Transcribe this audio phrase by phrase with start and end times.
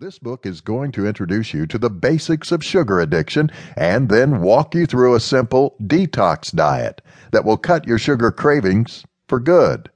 [0.00, 4.40] This book is going to introduce you to the basics of sugar addiction and then
[4.40, 9.90] walk you through a simple detox diet that will cut your sugar cravings for good.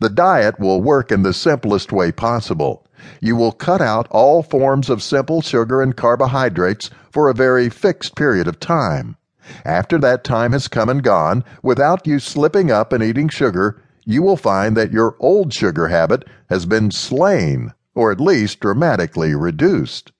[0.00, 2.86] The diet will work in the simplest way possible.
[3.20, 8.14] You will cut out all forms of simple sugar and carbohydrates for a very fixed
[8.14, 9.16] period of time.
[9.64, 14.22] After that time has come and gone, without you slipping up and eating sugar, you
[14.22, 20.12] will find that your old sugar habit has been slain or at least dramatically reduced.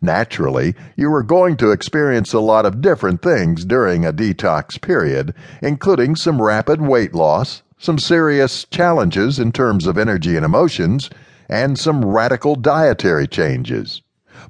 [0.00, 5.34] Naturally, you are going to experience a lot of different things during a detox period,
[5.60, 11.10] including some rapid weight loss, some serious challenges in terms of energy and emotions,
[11.50, 14.00] and some radical dietary changes.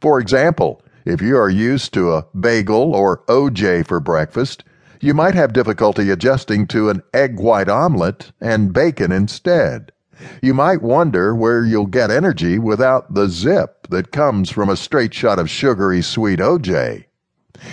[0.01, 4.62] For example, if you are used to a bagel or OJ for breakfast,
[5.01, 9.90] you might have difficulty adjusting to an egg white omelet and bacon instead.
[10.42, 15.14] You might wonder where you'll get energy without the zip that comes from a straight
[15.14, 17.04] shot of sugary sweet OJ.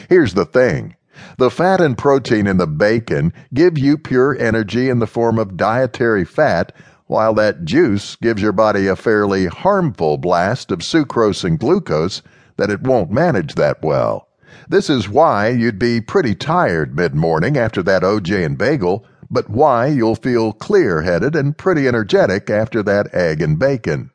[0.09, 0.95] Here's the thing.
[1.37, 5.57] The fat and protein in the bacon give you pure energy in the form of
[5.57, 6.71] dietary fat,
[7.07, 12.21] while that juice gives your body a fairly harmful blast of sucrose and glucose
[12.57, 14.27] that it won't manage that well.
[14.67, 19.49] This is why you'd be pretty tired mid morning after that OJ and bagel but
[19.49, 24.11] why you'll feel clear headed and pretty energetic after that egg and bacon.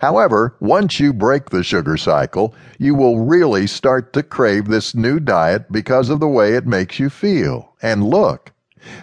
[0.00, 5.18] However, once you break the sugar cycle, you will really start to crave this new
[5.20, 8.52] diet because of the way it makes you feel and look.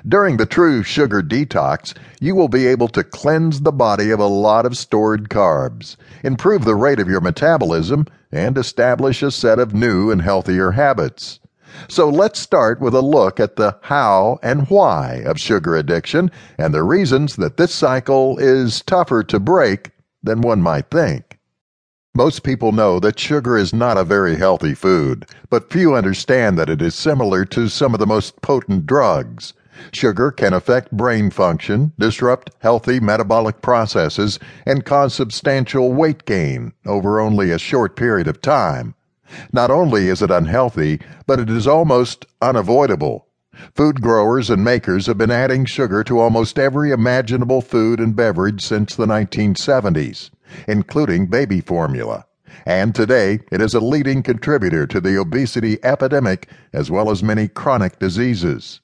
[0.08, 4.26] During the true sugar detox, you will be able to cleanse the body of a
[4.26, 9.74] lot of stored carbs, improve the rate of your metabolism, and establish a set of
[9.74, 11.40] new and healthier habits.
[11.90, 16.74] So let's start with a look at the how and why of sugar addiction and
[16.74, 19.92] the reasons that this cycle is tougher to break
[20.24, 21.38] than one might think.
[22.16, 26.70] Most people know that sugar is not a very healthy food, but few understand that
[26.70, 29.54] it is similar to some of the most potent drugs.
[29.92, 37.20] Sugar can affect brain function, disrupt healthy metabolic processes, and cause substantial weight gain over
[37.20, 38.96] only a short period of time.
[39.52, 43.28] Not only is it unhealthy, but it is almost unavoidable.
[43.74, 48.62] Food growers and makers have been adding sugar to almost every imaginable food and beverage
[48.62, 50.30] since the 1970s,
[50.68, 52.26] including baby formula.
[52.66, 57.48] And today, it is a leading contributor to the obesity epidemic as well as many
[57.48, 58.82] chronic diseases.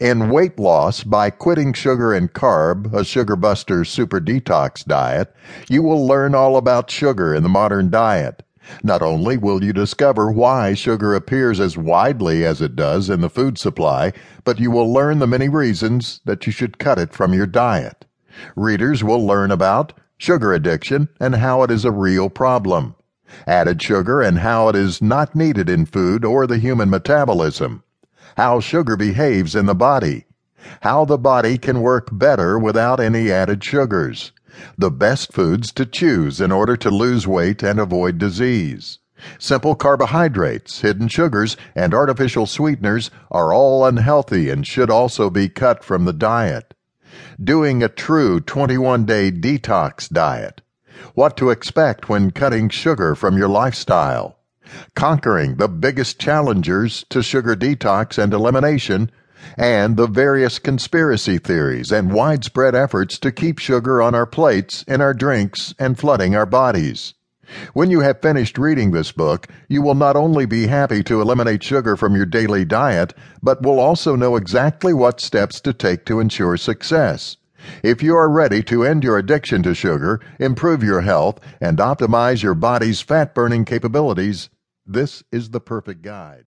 [0.00, 5.34] In weight loss, by quitting sugar and carb, a Sugar Buster Super Detox diet,
[5.70, 8.42] you will learn all about sugar in the modern diet
[8.82, 13.30] not only will you discover why sugar appears as widely as it does in the
[13.30, 14.12] food supply,
[14.44, 18.04] but you will learn the many reasons that you should cut it from your diet.
[18.56, 22.94] Readers will learn about sugar addiction and how it is a real problem,
[23.46, 27.82] added sugar and how it is not needed in food or the human metabolism,
[28.36, 30.24] how sugar behaves in the body,
[30.82, 34.32] how the body can work better without any added sugars
[34.76, 38.98] the best foods to choose in order to lose weight and avoid disease.
[39.38, 45.84] Simple carbohydrates, hidden sugars, and artificial sweeteners are all unhealthy and should also be cut
[45.84, 46.74] from the diet.
[47.42, 50.60] Doing a true 21 day detox diet.
[51.14, 54.38] What to expect when cutting sugar from your lifestyle.
[54.94, 59.10] Conquering the biggest challengers to sugar detox and elimination
[59.56, 65.00] and the various conspiracy theories and widespread efforts to keep sugar on our plates, in
[65.00, 67.14] our drinks, and flooding our bodies.
[67.74, 71.62] When you have finished reading this book, you will not only be happy to eliminate
[71.62, 76.20] sugar from your daily diet, but will also know exactly what steps to take to
[76.20, 77.36] ensure success.
[77.82, 82.42] If you are ready to end your addiction to sugar, improve your health, and optimize
[82.42, 84.48] your body's fat burning capabilities,
[84.86, 86.46] this is the perfect guide.